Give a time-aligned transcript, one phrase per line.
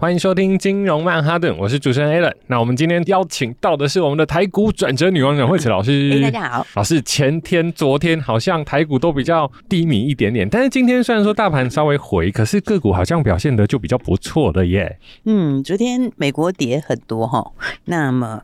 [0.00, 2.32] 欢迎收听金融曼哈顿，我是主持人 Alan。
[2.46, 6.18] 那我们今天邀请到的是我们的台股转折女王阮慧慈老师。
[6.22, 7.02] 大家好，老师。
[7.02, 14.98] 前天、昨天好像台股都比较低迷一点点，但是今天虽然说大盘稍微回，可是个股好像表现的就比较不错的耶。
[15.26, 17.52] 嗯，昨天美国跌很多哈，
[17.84, 18.40] 那么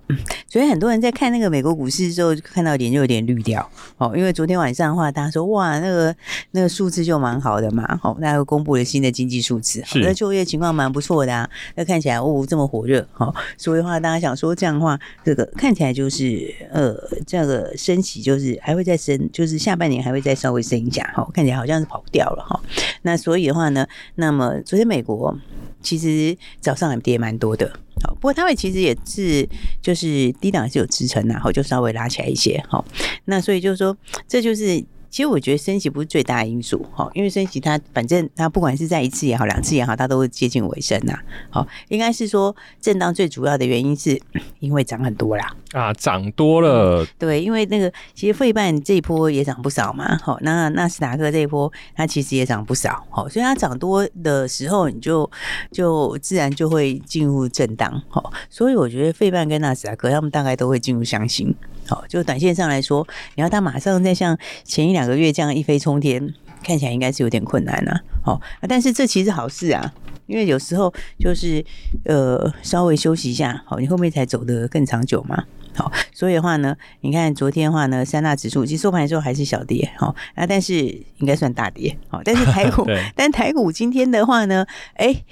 [0.47, 6.15] 昨天很多人在看那个美国股市的时候，看到脸就有点绿掉哦，因为昨天晚上的话，大家说哇，那个
[6.51, 11.46] 那个数字就蛮好的嘛，哦，大家又公布了新的经济数字，那就业情况蛮不错的啊。
[11.75, 16.95] 那看起来哦这么火热哈，所以的话大家想说这样的话，这个看起来就是呃
[17.27, 22.61] 这个升息就是还会再升，就是下半年还会再稍微升一下哈，看起来好像是跑不掉了哈。
[23.03, 25.37] 那所以的话呢，那么昨天美国
[25.83, 27.69] 其实早上还跌蛮多的，
[28.03, 29.49] 好，不过他们其实也是
[29.81, 32.85] 就是低档是有支撑然后就稍微拉起来一些好，
[33.27, 34.85] 那所以就是说这就是。
[35.11, 41.19] 其实我觉得升息不是最大的因素，哈，因为升息它反正它不管是在一次也好，两次也好，它都会接近尾声呐，
[41.51, 44.21] 好，应该是说震荡最主要的原因是
[44.61, 55.31] 因为涨很多啦，啊，涨多了，嗯，对，因为那个其实费半这一波也涨不少嘛，好，那纳斯达克这一波它其实也涨不少，好，所以它涨多的时候，你就
[55.73, 61.55] 就自然就会进入震荡，好，所以我觉得费半跟纳斯达克他们大概都会进入箱型。
[61.87, 68.01] 好，就短线上来说，你要它马上再像前一两个月这样一飞冲天，看起来应该是有点困难了。
[68.23, 69.93] 好，但是这其实好事啊，
[70.27, 71.65] 因为有时候就是
[72.05, 75.45] 呃稍微休息一下，好，你后面才走得更长久嘛。
[75.77, 80.75] 好，所以的话呢，你看昨天的话呢，三大指数其实收盘的时候还是小跌，好啊，但是
[81.19, 85.25] 应该算大跌，好，但是台股， 但台股今天的话呢，哎、欸，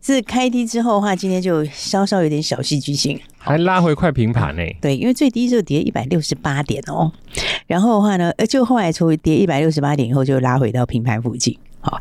[0.00, 4.62] 是开低之后的话，今天就稍稍有点小戏剧性，还拉回快平盘呢。
[4.80, 7.12] 对，因为最低就跌一百六十八点哦，
[7.66, 12.00] 然后的话呢，呃，就后来从跌一百六十八点以后就拉回到平盘附近，好，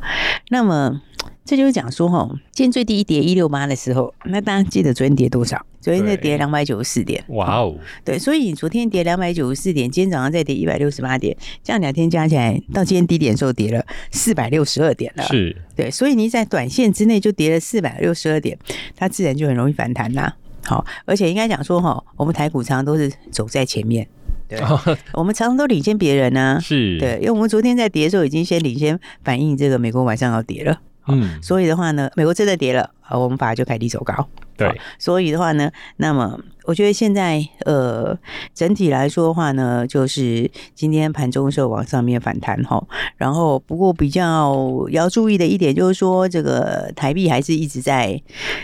[0.49, 1.01] 那么。
[1.47, 5.65] 这就是讲说哈，今天最低一跌一六八的时候，那大家记得昨天跌多少？
[5.79, 7.23] 昨天在跌两百九十四点。
[7.29, 13.81] 哇哦，对，所以你昨天跌两百九十四点，今天早上再跌一百六十八点，这样两天加起来，到今天低点的时候跌了
[14.11, 15.23] 四百六十二点了。
[15.23, 18.59] 是，对，所以你在短线之内就跌了四百六十二点，
[18.97, 20.35] 它自然就很容易反弹啦。
[20.65, 24.05] 好，而且应该讲说哈，我们台股常常都是走在前面，
[24.49, 24.59] 对，
[25.13, 26.59] 我们常常都领先别人呢。
[26.61, 30.81] 是，对，因为我们昨天在跌的时候已经先领先反映这个美国晚上要跌了。
[31.07, 34.27] 嗯，所以的话呢，美国真的跌了，啊，我们反而就开低走高。
[34.55, 38.17] 对，所以的话呢，那么我觉得现在呃，
[38.55, 42.83] 整体来说的话呢，就是今天盘中的时候往上面反弹哈，
[43.17, 48.19] 然后不过比较要注意的一点就是说，这个台币还是一直在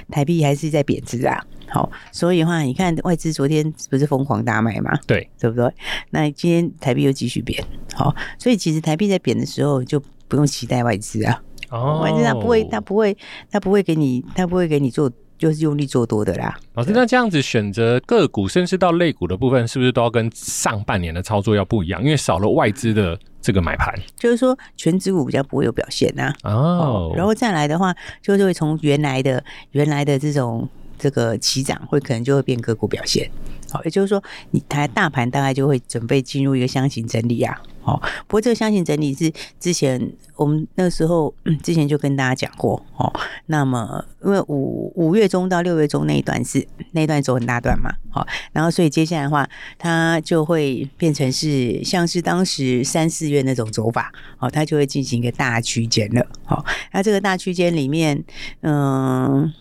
[0.10, 1.40] 台币还是在贬值啊。
[1.70, 4.98] 好，所以的话，你看外资昨天不是疯狂大卖嘛？
[5.06, 5.72] 对，对不对？
[6.10, 11.40] 那今天台币又继续贬，好，所以其实台币在贬的时候就不用期待外资啊。
[11.74, 13.18] 哦，反正他不会，他不会，
[13.50, 16.56] 他不会给你，他不会给你做，就是用力做多的啦。
[16.76, 22.04] 老师，那这样子选择个股，甚至到类股的部分，是不是都要跟上半年的操作要不一样？
[22.04, 26.32] 因为少了外资的这个买盘，就是说全指股比较不会有表现呐。
[26.44, 30.70] 哦，然后再来的话，就是会从原来的原来的这种
[31.00, 33.28] 这个起涨，会可能就会变个股表现。
[33.74, 37.60] 好，也就是说，你台大盘大概就会准备进入一个箱型整理啊。
[37.82, 40.00] 好，不过这个箱型整理是之前
[40.36, 42.80] 我们那时候之前就跟大家讲过。
[42.98, 43.12] 哦，
[43.48, 47.92] 那么因为五五月中到六月中那一段是那一段走很大段嘛。
[48.12, 54.14] 好，然后所以接下来的话，它就会变成是像是当时三四月那种走法。
[54.38, 56.24] 好，它就会进行一个大区间了。
[56.46, 56.64] 好，
[56.94, 58.24] 那这个大区间里面，
[58.62, 59.52] 嗯，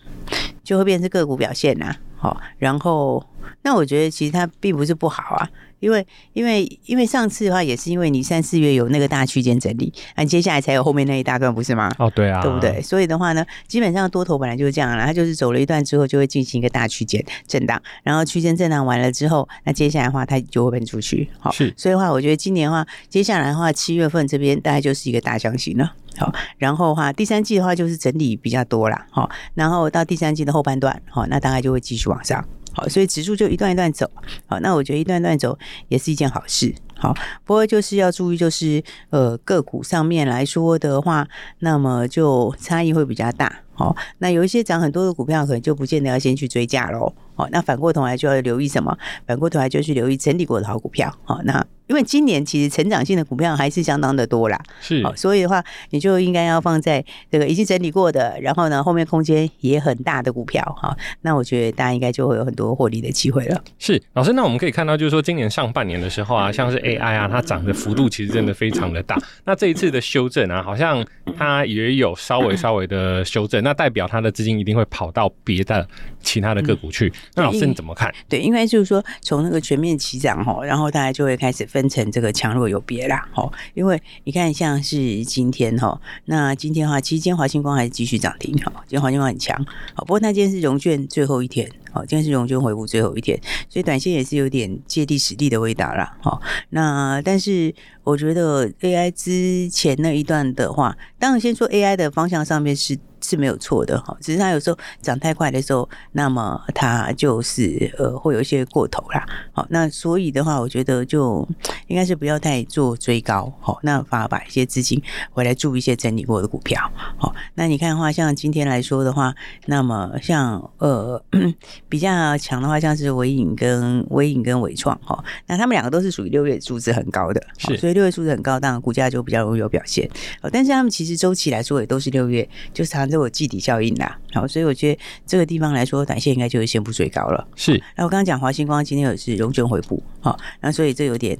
[0.63, 1.95] 就会变成个股表现呐。
[2.15, 3.25] 好，然后。
[3.63, 5.49] 那我觉得其实它并不是不好啊，
[5.79, 11.91] 因为因为因为上次的话也是因为你三四月有那个大区间整理，那接下来才有后面那一大段，不是吗？
[11.97, 12.81] 哦，对啊，对不对？
[12.81, 21.29] 所以的话呢，基本上多头本来就是这样啦，它就是走了一段之后就会进行一个大区间震荡，然后区间震荡完了之后，那接下来的话它就会喷出去。
[21.39, 25.93] 好，是，所以的话我觉得今年的话，接下来的话七月份这边大概就是一个大箱型了。
[26.15, 29.07] 好，然后的话第三季的话就是整理比较多啦。
[29.09, 32.45] 好，然后到第三季的后半段，好，那大概就会继续往上。
[32.73, 34.09] 好，所以指数就一段一段走。
[34.47, 36.73] 好，那我觉得一段段走也是一件好事。
[36.97, 41.27] 好，不过就是要注意，就是呃个股上面来说的话，
[41.59, 43.61] 那么就差异会比较大。
[43.75, 47.13] 哦，那有一些涨很多的股票，可能就不见得要先去追价喽。
[47.35, 48.95] 哦，那反过头来就要留意什么？
[49.25, 51.11] 反过头来就去留意整理过的好股票。
[51.23, 54.61] 好，那因为今年其实成长性的股票还是相当的多啦。
[54.79, 60.63] 是，所以的话，你就应该要放在这个已经整理过的，然后呢，后面空间也很大的股票。
[60.79, 63.59] 哈，那我觉得大家应该就会有很多获利的机会了。
[63.79, 69.17] 是，老师，那我们可以看到，就是说今年上半年的时候啊，像是 AI 啊，它涨的幅度其实真的非常的大。
[69.43, 71.03] 那这一次的修正啊，好像
[71.35, 75.87] 它也有稍微稍微的修正，那代表他的资金一定会跑到别的
[76.21, 77.11] 其他的个股去。
[77.35, 78.13] 那老师你怎么看？
[78.29, 83.27] 对，应该就是说从那个全面起涨哈，然后大家就会开始分成这个强弱有别啦。
[83.31, 89.57] 哈，因为你看像是今天哈，那今天的话，其实今天华星光还是继续涨停哈，今天华星光很强。
[89.93, 91.69] 好，不过那今天是融券最后一天。
[91.91, 93.39] 好，今天是融券回补最后一天，
[93.69, 96.17] 所以短线也是有点借地使力的味道啦。
[96.21, 97.73] 好，那但是
[98.03, 102.97] 我觉得 AI 之前那一段的话，当然先说 AI 的方向上面是。
[103.23, 109.25] 是没有错的哈，只是它有时候涨太快的时候，那么它就是呃会有一些过头啦。
[109.53, 111.47] 好，那所以的话，我觉得就
[111.87, 116.91] 应该是不要太做追高，好，那反而把一些资金回来注一些整理过的股票。
[117.17, 119.33] 好，那你看的话，像今天来说的话，
[119.67, 121.23] 那么像呃
[121.87, 130.09] 比较强的话，像是微影跟微影跟伟创哈，那他们两个都是属于六月数字很高的，是，所以六月数字很高，当然股价就比较容易有表现。
[130.41, 133.12] 好，但是他们其实周期来说也都是六月，就是常。
[133.13, 137.47] 都有季底效应啦，好，所以我觉得这个地方来说，短线应该就是先不追高了。
[137.55, 141.37] 是，那我刚刚讲华星光今天也是融券回补，好，那所以这有点。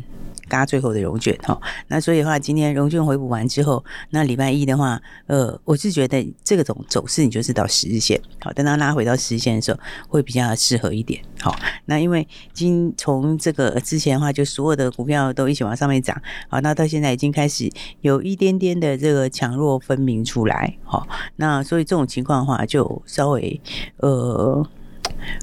[0.54, 11.56] 嘎最后的融券哈，那所以的话，今天融券回补完之后，那礼拜一的话，呃，我是觉得这个种走势，你就是到十日线，好，等它拉回到十日线的时候，会比较适合一点，好，
[11.86, 16.16] 那因为今从这个之前的话，就所有的股票都一起往上面涨，
[16.48, 17.68] 好，那到现在已经开始
[18.02, 21.08] 有一点点的这个强弱分明出来，好，
[21.38, 23.60] 那所以这种情况的话，就稍微
[23.98, 24.64] 呃，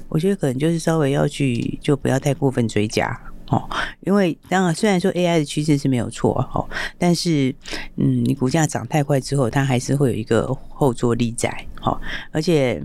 [0.07, 3.19] 我觉得可能就是稍微要去，就不要太过分追加。
[3.51, 3.69] 哦，
[3.99, 6.67] 因为当然，虽然说 AI 的趋势是没有错哦，
[6.97, 7.53] 但是，
[7.97, 11.49] 嗯，你股价涨太快之后，它还是会有一个后坐力在，
[11.83, 11.99] 哦，
[12.31, 12.81] 而且。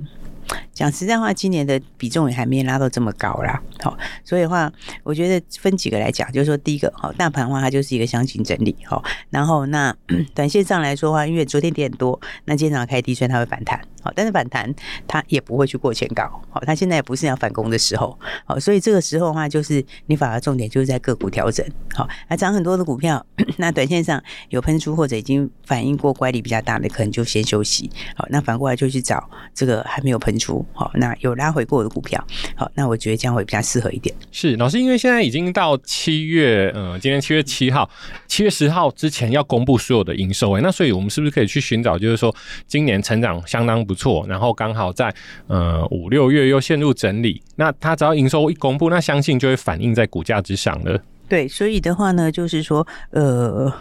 [0.73, 3.61] 讲实在话，今年的比重也还没拉到这么高啦。
[3.81, 4.71] 好，所以的话，
[5.03, 9.95] 我觉得分几个来讲，就是说，第一个，好，大盘的话，它就是一个箱型整理，好，然后那
[10.35, 14.73] 短线上来说的话，因为昨天跌很多，那今天早上开低，所以它会反弹，好，但是反弹
[15.07, 23.25] 它也不会去过前高，好，它现在也不是要反攻的时候，好，所以这个时候的话，就是你反而重点就是在个股调整，好，那涨很多的股票，
[23.57, 30.65] 那短线上有喷出或者已经反应过乖离比较大的，可能就先休息，好，那反过来就去找这个还没有喷出。
[30.73, 32.23] 好，那有拉回过的股票，
[32.55, 34.15] 好，那我觉得这样会比较适合一点。
[34.31, 37.88] 是老师，因为现在已经到七月，呃，今天七月七号，
[38.27, 42.35] 七月十号之前要公布所有的营收，哎，那所以我们是不是可以去寻找，就是说
[42.67, 45.15] 今年成长相当不错，然后刚好在
[45.47, 51.00] 呃五六月又陷入整理，那它只要营收一公布，那相信就会反映在股价之上了。
[51.29, 53.73] 对，所以的话呢，就是说，呃。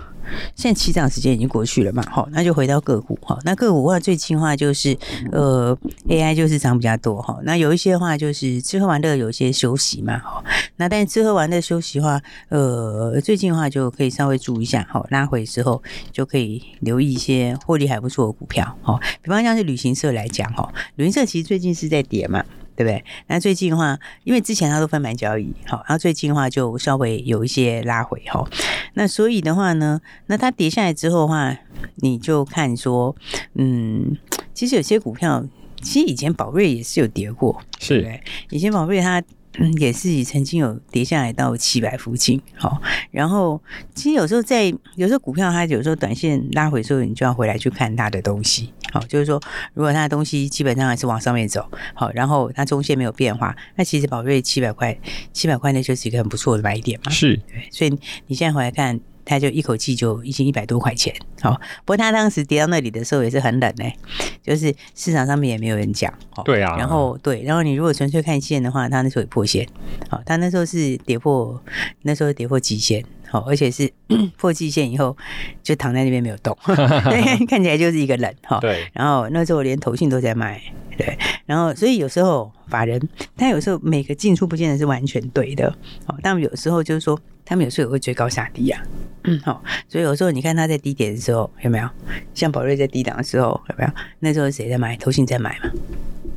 [0.56, 3.38] 现在起涨时间已经过去了嘛，好，那就回到个股哈。
[3.44, 4.98] 那个股的话，最近的话就是
[5.32, 5.78] 呃
[6.08, 7.40] ，AI 就是涨比较多哈。
[7.44, 10.44] 那有一些话就是吃喝玩乐有一些休息嘛，好。
[10.78, 15.82] 那但是吃喝玩乐休息的话，呃，最近的话就可以稍微注意一下，好，拉回之后
[16.12, 19.00] 就可以留意一些获利还不错的股票，好。
[19.22, 22.44] 比方像是旅行社来讲哈，旅行社其实最近是在跌嘛。
[22.76, 23.04] 对不对？
[23.28, 28.48] 那最近的话，因为之前它都分盘交易，好，然后最近的话就稍微有一些拉回，哈。
[28.94, 31.58] 那所以的话呢，那它跌下来之后的话，
[31.96, 33.16] 你就看说，
[33.54, 34.18] 嗯，
[34.54, 35.46] 其实有些股票，
[35.82, 39.24] 其实以前宝瑞也是有跌过，是，对，以前宝瑞它。
[39.60, 42.82] 嗯，也是曾经有跌下来到七百附近，好，
[43.12, 43.62] 然后
[43.94, 49.42] 其实有时候在有时候股票它有时候短线拉回的时候，你就要回来去看它的东西，好，就是说
[49.74, 54.98] 如果它的东西基本上还是往上面走，好，然后它中线没有变化，那其实宝瑞七百块，
[55.32, 57.98] 七百块那就是一个很不错的买点嘛，是，对，所以
[58.28, 59.00] 你现在回来看。
[59.26, 63.98] 他就一口气就已经一百多块钱，好，不过他当时跌到那里的时候也是很冷呢、欸，
[64.44, 66.14] 就是市场上面也没有人讲，
[66.46, 69.68] 对啊，然后对，然后你如果纯粹看线的话，他那时候也破线，
[70.10, 71.60] 好，他那时候是跌破，
[72.04, 73.92] 那时候跌破极限，好，而且是
[74.38, 75.18] 破季线以后
[75.64, 76.56] 就躺在那边没有动，
[77.50, 80.62] 看起来就是一个冷，哈，对，然后那时候连投信都在卖，
[80.98, 83.02] 对，然后所以有时候法人
[83.36, 85.68] 他有时候每个进出不见得是完全对的，
[86.08, 88.82] 哦，但有时候就是说他们有时候也会追高下低啊。
[89.28, 91.90] 嗯，好，所以有时候你看他在低点的时候有没有？
[92.34, 93.90] 像宝瑞在低档的时候有没有？
[94.20, 94.96] 那时候谁在买？
[94.98, 95.72] 投信在买嘛，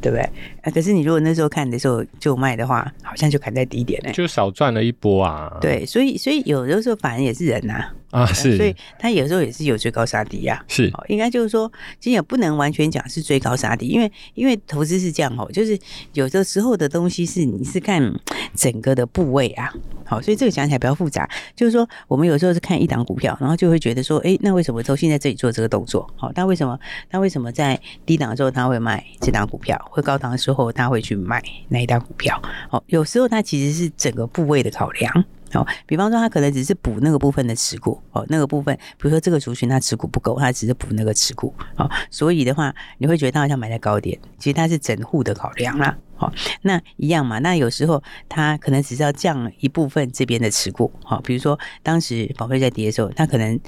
[0.00, 0.22] 对不对？
[0.62, 5.54] 啊，可是你如果那时候看的时候就卖的话，好像就砍在低点呢，就少赚了一波啊。
[5.60, 10.64] 对，所以所以有的时候反而也是人呐、啊，啊，是，所以它有时候也是有追高杀低呀、啊。
[10.66, 15.78] 是，应该就是说，其实也不能完全讲是追高杀低，因为因为投资是这样哦，就是
[16.14, 18.12] 有的时候的东西是你是看
[18.54, 19.72] 整个的部位啊。
[20.06, 26.10] 好，所以这个讲起来比较复杂，就是说我们有时候是看一档股票，然后就会觉得说，诶，那为什么周信在这里做这个动作？
[26.16, 26.78] 好，他为什么
[27.10, 32.40] 他为什么在低档的时候他会卖这档股票，会高档的时候他会去卖那一档股票？
[32.70, 35.24] 好，有时候它其实是整个部位的考量。
[35.52, 53.58] 好，比方说他可能只是补那个部分的持股，哦，那个部分，比如说这个族群他持股不够，他只是补那个持股，哦，所以的话你会觉得他好像买在高点，其实他是整户的考量啦，好，那一样嘛，那有时候他可能只是要降一部分这边的持股，好，比如说当时宝贝在跌的时候，他可能。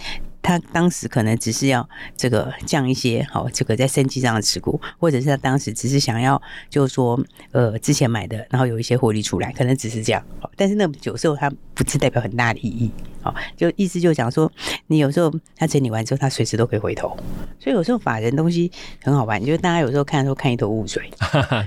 [0.43, 10.23] 他当时可能只是要这个降一些，好，这个在生机上的持股，或者是他当时只是想要，就是说，呃，之前买的，然后有一些获利出来，可能只是这样。
[10.57, 12.91] 但是那有时候它不是代表很大的意义，
[13.23, 14.51] 好，就意思就讲说，
[14.87, 17.17] 你有时候他整理完之后，他随时都可以回头。
[17.59, 18.71] 所以有时候法人东西
[19.03, 21.11] 很好玩，就是大家有时候看的时候看一头雾水，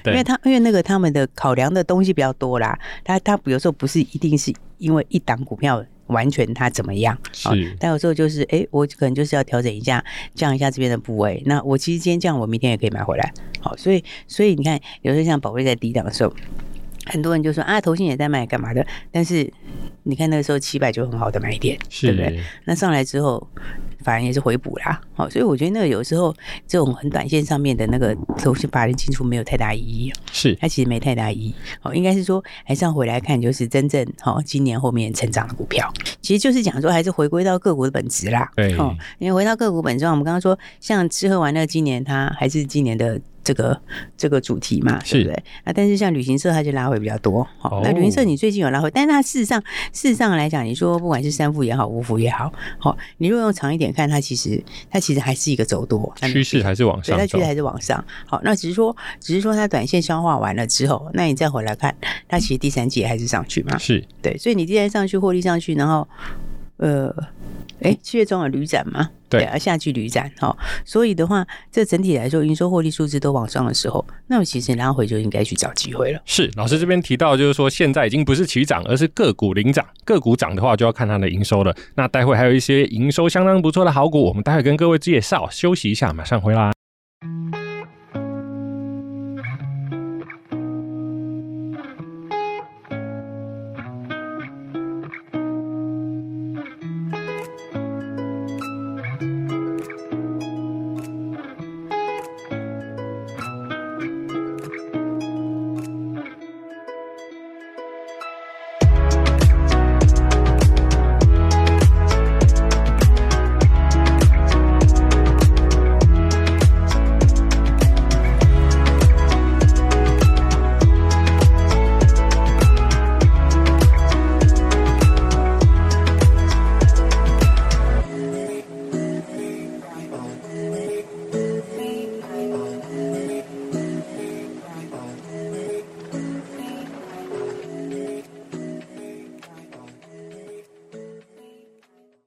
[0.05, 5.83] 因为他因为那个他们的考量的东西比较多啦，他他有时候不是一定是因为一档股票。
[6.13, 7.17] 完全它怎么样？
[7.33, 10.03] 是，但有时候就是，哎、欸，我可能就是要调整一下，
[10.33, 11.41] 降一下这边的部位。
[11.45, 13.33] 那我其实今天降，我明天也可以买回来。
[13.59, 16.33] 好，所以，所以你看，有时候像宝贝在低档的时候，
[17.07, 18.85] 很多人就说啊，头信也在卖，干嘛的？
[19.11, 19.51] 但是
[20.03, 22.39] 你看那个时候七百就很好的买点，对不对？
[22.65, 23.47] 那上来之后。
[24.03, 26.35] 反而也是回补啦，好，所以我觉得那个有时候
[26.67, 35.89] 这种很短线上面的那个东西，法人进出没有太大意义，是它其实没太大意义，哦，应该是说还是要回来看，就是真正好今年后面成长的股票，
[36.21, 43.21] 其实就是讲说还是回归到个股的本质啦，对，哦，因为回到个股本质，我们刚刚说像吃喝玩乐，今年它还是今年的。
[43.43, 43.79] 这个
[44.15, 45.33] 这个主题嘛，对不对？
[45.63, 47.47] 啊，但是像旅行社，它就拉回比较多。
[47.59, 58.03] 好，那旅行社你最近有拉回，但是它事实上事实上来讲，你说不管是三富也好，五福也好，好，你如果用长一点看，它其实它其实还是一个走多趋势，还是往上，对，它趋势还是往上。
[58.25, 61.95] 好，那只是说只是说它短线消化完了之后，那你再回来看，
[62.27, 63.77] 它其实第三季还是上去嘛？
[63.77, 66.07] 是对，所以你第三上去获利上去，然后
[66.87, 67.15] 呃。
[67.81, 69.09] 哎，七月中有旅展吗？
[69.27, 76.21] 对，而夏季旅展，哈，所以的话，这整体来说，营收获利数字都往上的时候，那么其实拉回就应该去找机会了。
[76.23, 79.85] 是，老师这边提到，就是说现在已经不是起涨，而是个股领涨。
[80.05, 81.75] 个股涨的话，就要看它的营收了。
[81.95, 85.49] 那待会还有一些营收相当不错的好股，我们待会跟各位介绍。
[85.49, 86.71] 休息一下，马上回来。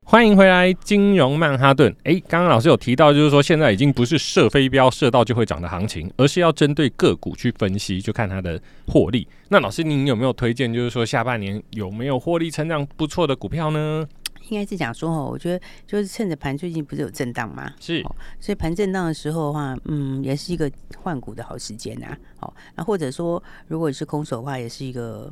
[0.08, 1.92] 欢迎回来，金融曼哈顿。
[2.04, 9.26] 诶，刚刚老师有提到，就是说现在已经不是射飞镖射到就会涨的行情，而是要针对个股去分析，就看它的获利。
[9.48, 14.06] 那老师，您有没有推荐，就是说下半年有没有获利成长不错的股票呢？
[14.48, 17.72] 应该是讲说哦，我觉得就是趁着盘最近不是有震荡吗？
[17.80, 18.00] 是，
[18.38, 22.16] 所以盘震荡的时候的话，嗯，也是一个换股的好时间呐。
[22.38, 25.28] 好，那或者说如果是空手的话，也是一个。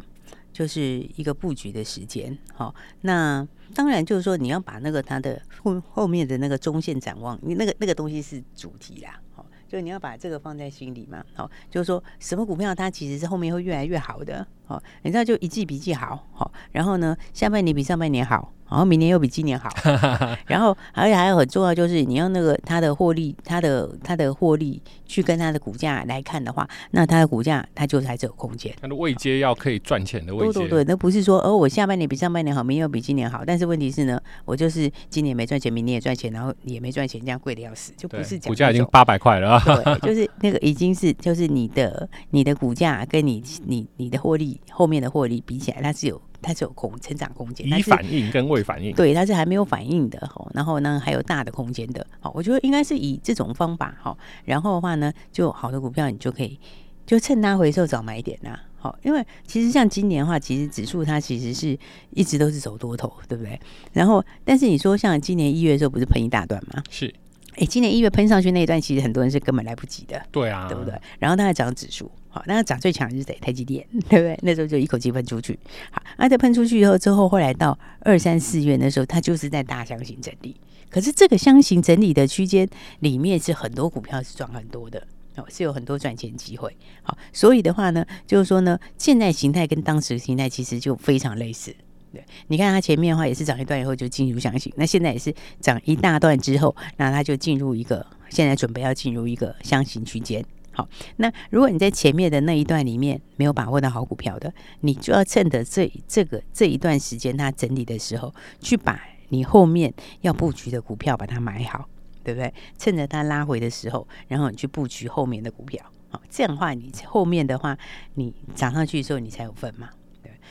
[0.54, 0.80] 就是
[1.16, 3.44] 一个布局的时间，好，那
[3.74, 18.52] 当然就是说你要把那个它的后后面的那个中线展望，你那个那个东西是主题啦，好，就你要把这个放在心里嘛，好，就是说什么股票它其实是后面会越来越好的，好，你知道就一季比一季好，好，然后呢，下半年比上半年好。
[18.74, 19.68] 然后明年又比今年好，
[20.48, 28.74] 然后而且还有很重要就是你用那个它的获利，它的它的获利去跟它的股价来看的话，那它的股价它就还是有空间。
[28.80, 30.54] 它的位阶要可以赚钱的位阶。
[30.54, 38.50] 对对对，那不是说哦，我下半年比上半年好，明年又比今年好，但是问题是呢，我就是今年没赚钱，明年也赚钱，然后也没赚钱，这样贵的要死，就不是讲。
[38.50, 39.62] 股价已经八百块了啊。
[39.64, 46.20] 对，就是那个已经是就是你的你的股价跟你你你的获利后面的获利比起来，它是有。
[46.44, 50.46] 它是有空成长空间，已反应跟未反应，对，它是还没有反应的哈。
[50.52, 54.16] 然后呢，还有大的空间的，好，我觉得应该是以这种方法哈。
[54.44, 56.58] 然后的话呢，就好的股票你就可以
[57.06, 58.58] 就趁它回收早买一点呐。
[58.76, 61.78] 好，因为其实像今年的话，其实指数它其实是
[62.10, 63.58] 一直都是走多头，对不对？
[63.92, 66.82] 然后，但是你说像今年一月的时候，不是喷一大段吗？
[66.90, 67.12] 是。
[67.56, 70.20] 哎，今年一月喷上去那一段，其实很多人是根本来不及的。
[70.32, 70.92] 对啊，对不对？
[71.18, 73.38] 然后它还涨指数，好，那涨最强的是谁？
[73.40, 74.36] 台积电，对不对？
[74.42, 75.56] 那时候就一口气喷出去。
[75.92, 80.56] 好，那在喷出去以后，之后后来到二三四月那时候，它就是在大箱型整理。
[80.90, 86.76] 可是这个箱型整理的区间里面，是很多股票是赚很多的，哦，是有很多赚钱机会。
[87.04, 91.72] 好，所以的话呢，就是说呢，现在形态跟当时形态其实就非常类似。
[92.12, 100.44] 对，你看它前面的话也是涨一段以后就进入箱型，那现在也是涨一大段之后，那它就进入一个现在准备要进入一个箱型区间。
[100.74, 111.88] 好，那如果你在前面的那一段里面没有把握到好股票的，你就要趁着这这个这一段时间它整理的时候，去把你后面要布局的股票把它买好，
[112.22, 112.52] 对不对？
[112.76, 115.84] 趁着它拉回的时候，然后你去布局后面的股票。
[116.10, 117.76] 好，这样的话你后面的话
[118.14, 119.88] 你涨上去的时候你才有份嘛。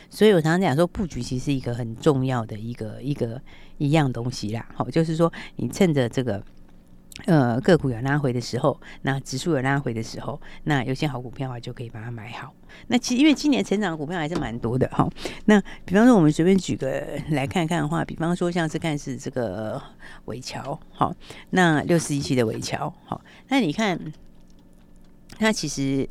[0.09, 3.41] 所以我常常讲说，布局其实是一个很重要的一个一个
[3.79, 4.67] 一样东西啦。
[4.75, 6.43] 好，就是说你趁着这个
[7.25, 12.53] 呃个股有拉回的时候，那指数有拉回的时候，那有些好股票啊就可以把它买好。
[12.87, 15.07] 那其实因为今年成长的股票还是蛮多的哈。
[15.45, 19.81] 那比方说我们随便举个来看看的话，比方说像是看是这个
[20.25, 21.15] 纬桥，好，
[21.51, 23.99] 那六十一期的纬桥，好，那你看
[25.37, 26.09] 它其实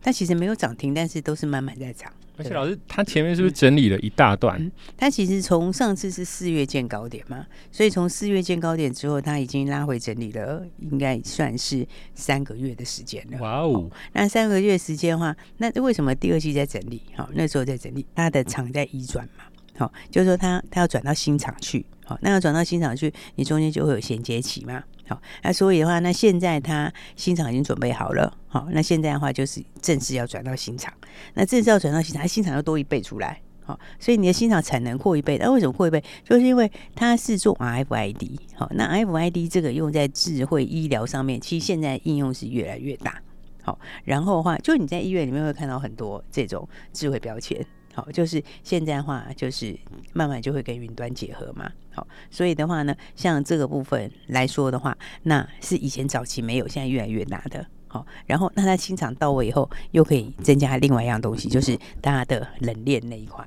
[0.00, 2.12] 它其实没有涨停，但是都是慢慢在涨。
[2.36, 4.60] 而且老师，他前面是不是整理了一大段？
[4.60, 13.38] 嗯，他其实从上次是四月见高点嘛，所以从四月见高点之后，他已经拉回整理了，应该算是三个月的时间了。
[13.38, 13.90] 哇哦！
[14.12, 17.00] 那三个月时间的话，那为什么第二季在整理？
[17.14, 19.44] 好，那时候在整理，他的场在移转嘛，
[19.78, 24.82] 好，就是说他他要转到新厂去，好，那要转到新厂去，你中间就会有衔接期嘛。
[25.08, 28.36] 好，那所以的话，那现在它新厂已经准备好了。
[28.48, 30.92] 好，那现在的话就是正式要转到新厂。
[31.34, 33.40] 那正式要转到新厂，它新厂要多一倍出来。
[33.62, 35.38] 好，所以你的新厂产能扩一倍。
[35.38, 36.02] 那为什么扩一倍？
[36.24, 38.38] 就是因为它是做 RFID。
[38.56, 43.22] 好，那 RFID 这个用在智慧医疗上面，其实现在应用是越来越大。
[43.62, 47.64] 好，然后的话，就你在医院里面会看到很多这种智慧标签。
[47.96, 49.74] 好，就是现在的话，就是
[50.12, 51.72] 慢慢就会跟云端结合嘛。
[51.94, 57.66] 好，所以的话呢，像这个部分来说的话，那是以前早期没有，现在越来越大的。
[57.88, 63.42] 好，然后那它清场到位以后，又可以增加另外一样东西，就是大家的冷链那一块。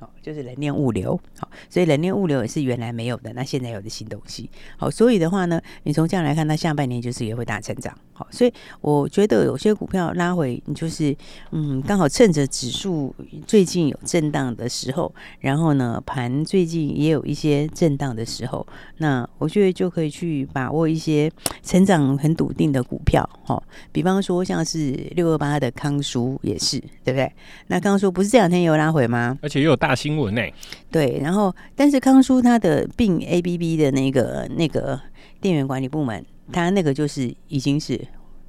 [0.00, 11.12] 好，就是冷链物流，好，所以冷链物流也是原来没有的，那现在有的新东西，好，所以的话呢，你从这样来看，它下半年就是也会大成长，好，所以我觉得有些股票拉回，你就是
[11.50, 13.12] 嗯，刚好趁着指数
[13.44, 18.64] 最近有震荡的时候，然后呢，盘最近也有一些震荡的时候，
[18.98, 21.28] 那我觉得就可以去把握一些
[21.64, 27.32] 成长很笃定的股票，好，比方说像是六二八的康舒也是，对不对？
[27.66, 29.36] 那康舒不是这两天也有拉回吗？
[29.42, 29.87] 而且又有大。
[29.88, 30.54] 大新闻呢、欸？
[30.90, 35.00] 对，然后但是康叔他的并 ABB 的那个那个
[35.40, 36.22] 电源管理部门，
[36.52, 37.98] 他那个就是已经是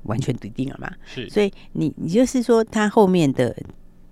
[0.03, 0.91] 完全笃定了嘛。
[1.05, 3.55] 是，所以你你就是说，他后面的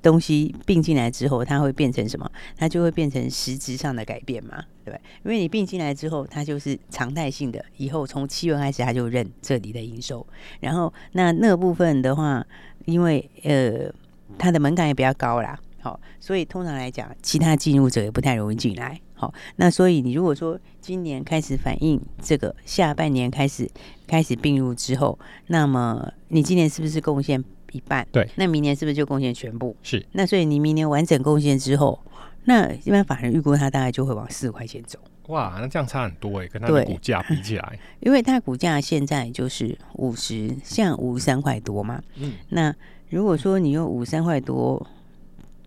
[0.01, 2.31] 东西并进来之后，它会变成什么？
[2.55, 5.01] 它就会变成实质上的改变嘛，对不对？
[5.25, 10.25] 因为你并进来之后，它就是常态性的，以后从七月开始，它就认这里的营收。
[10.61, 12.45] 然后那那个部分的话，
[12.85, 13.91] 因为呃，
[14.37, 15.59] 它的门槛也比较高啦。
[15.87, 18.99] 好，所以通常来讲，其他进入者也不太容易进来。
[19.13, 23.65] 好，那所以你如果说今年开始反映这个下半年开始
[24.05, 28.05] 开始并入之后，那么你今年是不是贡献一半？
[28.11, 29.73] 对，那明年是不是就贡献全部？
[29.81, 30.05] 是。
[30.11, 31.97] 那所以你明年完整贡献之后，
[32.43, 34.99] 那一般法人预估它大概就会往四块钱走。
[35.27, 42.03] 哇，那这样差很多哎，跟它的股价比起来，因为它股价现在就是五十，像五十三块多嘛。
[42.17, 42.33] 嗯。
[42.49, 42.75] 那
[43.09, 44.85] 如果说你用五十三块多。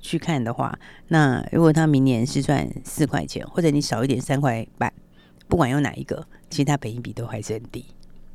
[0.00, 4.92] 去看的话，那如果他明年是赚四块钱，或者你少一点三块半，
[5.46, 7.84] 不管用哪一个，其实它本益比都还是很低。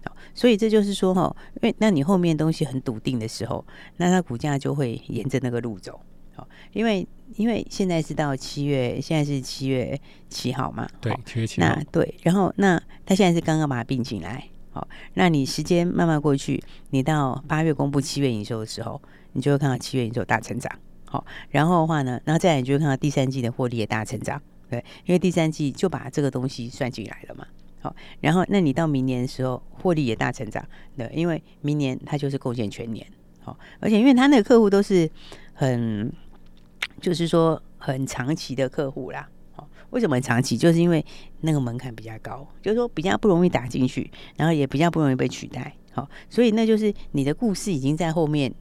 [0.04, 3.66] 好，所以这就是说哈，因为那你后面东西很笃定的时候，
[3.98, 6.00] 那它股价就会沿着那个路走。
[6.36, 10.00] 好，因为因为现在是到七月，现在是七月
[10.30, 11.68] 七号嘛，对，七月七号。
[11.68, 19.02] 那对，然后那他现在是刚刚把它并进来，好，那你时间慢慢过去，你到八月公布七月营收的时候，
[19.32, 20.70] 你就会看到七月营收大成长。
[21.16, 27.48] 好，然后的话呢，然后再来你就看到第三季的获利也大成长，对，因为第三季就把这个东西算进来了嘛。
[27.80, 30.62] 好，然后那你到明年的时候获利也大成长，
[30.98, 33.08] 对，因为明年它就是贡献全年。
[33.42, 35.10] 好，而且因为他那个客户都是
[35.54, 36.12] 很，
[37.00, 39.30] 就是说很长期的客户啦。
[39.54, 40.58] 好，为什么很长期？
[40.58, 41.06] 就是因为
[41.40, 45.74] 那个门槛比较高，就是说比较不容易打进去，然后也比较不容易被取代。
[45.94, 48.54] 好，所以那就是你的故事已经在后面。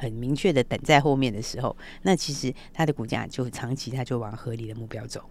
[0.00, 5.22] 很明确的等在后面的时候，那其实它的股价就长期它就往合理的目标走。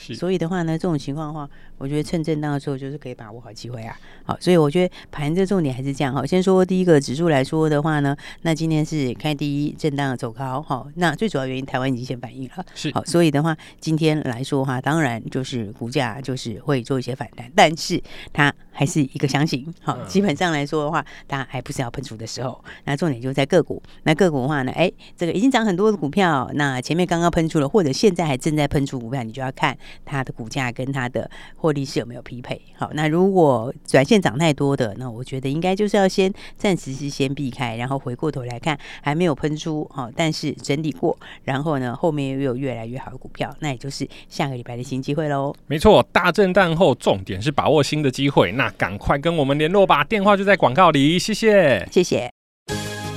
[0.00, 3.94] 是所以的话呢，这种情况的话，我觉得趁震荡的时候，就是可以把握好机会啊。
[4.24, 6.24] 好，所以我觉得盘这重点还是这样哈。
[6.24, 10.86] 先说第一个指数来说的话呢，那今天是开第一震荡走高哈。
[10.94, 12.64] 那最主要原因，台湾已经先反应了。
[12.74, 19.72] 是好，所以的话，今天来说的话，当然就是股价就是会做一些反弹，但是它还是一个箱型。
[19.82, 22.62] 好，基本上来说的话，它还不是要喷出的时候。
[22.84, 23.82] 那重点就在个股。
[24.04, 29.76] 那个股的话呢，哎，这个已经涨很多的股票，那前面刚刚喷出了，或者现在还正在喷出股票，你就要看。
[30.04, 32.60] 它的股价跟它的获利是有没有匹配？
[32.76, 45.54] 好，那如果短线涨太多的，那我觉得应该就是要先暂时是先避开，然后回过头来看还没有喷出，好，但是整理过，然后呢后面又有越来越好的股票，那也就是下个礼拜的新机会喽。
[45.66, 52.30] 没错，大震荡后重点是把握新的机会，那赶快跟我们联络吧，电话就在广告里，谢谢，谢谢。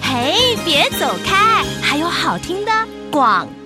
[0.01, 2.71] 嘿，别走开，还有好听的
[3.11, 3.62] 广告。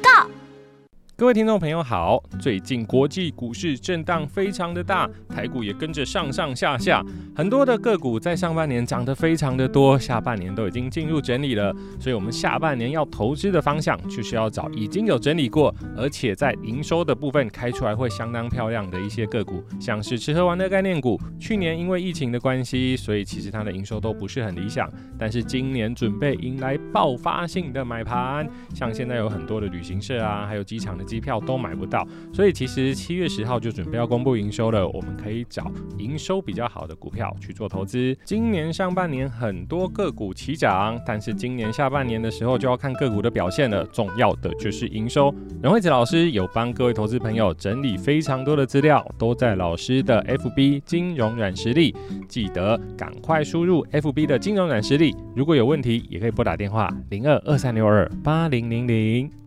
[1.20, 7.04] 各位听众朋友好，最近国际股市震荡非常的大，台股也跟着上上下下，
[7.36, 31.07] 很多的个股在上半年涨得非常的多，下半年都已经进入整理了，所以我们下半年要投资的方向就是要找已经有整理过，而且在营收的部分开出来会相当漂亮的一些个股，像是吃喝玩乐概念股，去年因为疫情的关系，所以其实它的营收都不是很理想，但是今年准备迎来爆发性的买盘，像现在有很多的旅行社啊，还有机场的。
[31.08, 34.88] 机票都买不到，所以其实七月十号就准备要公布营收了。
[34.90, 38.16] 我们可以找营收比较好的股票去做投资。
[38.24, 43.84] 今年上半年很多个股齐涨，但是今年下半年的时候就要看个股的表现了。
[43.94, 45.34] 重要的就是营收。
[45.64, 51.96] 任惠子老师有帮各位投资朋友整理非常多的资料，都在老师的 FB 金融软实力，
[52.28, 55.16] 记得赶快输入 FB 的金融软实力。
[55.36, 59.47] 如果有问题，也可以拨打电话零二二三六二八零零零。